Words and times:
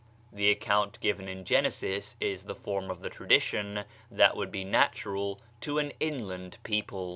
The 0.33 0.49
account 0.49 0.99
given 0.99 1.27
in 1.27 1.45
Genesis 1.45 2.17
is 2.19 2.45
the 2.45 2.55
form 2.55 2.89
of 2.89 3.03
the 3.03 3.09
tradition 3.11 3.83
that 4.09 4.35
would 4.35 4.51
be 4.51 4.63
natural 4.63 5.39
to 5.59 5.77
an 5.77 5.91
inland 5.99 6.57
people. 6.63 7.09